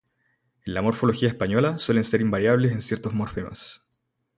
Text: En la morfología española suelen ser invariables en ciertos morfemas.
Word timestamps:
En 0.65 0.73
la 0.73 0.81
morfología 0.81 1.27
española 1.27 1.77
suelen 1.77 2.03
ser 2.03 2.21
invariables 2.21 2.71
en 2.71 2.81
ciertos 2.81 3.13
morfemas. 3.13 3.83